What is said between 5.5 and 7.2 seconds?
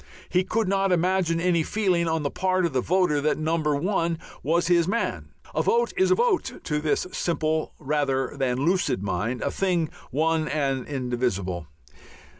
A vote is a vote to this